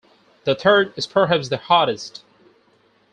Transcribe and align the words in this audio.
The 0.45 0.55
third 0.55 0.93
is 0.97 1.05
perhaps 1.05 1.49
the 1.49 1.57
hardest. 1.57 2.23